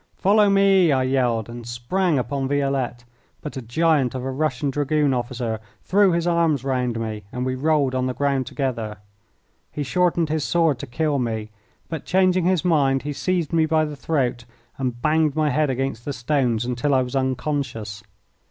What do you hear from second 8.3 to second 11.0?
together. He shortened his sword to